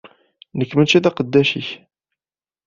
[0.57, 1.69] Nekk mačči d aqeddac-ik!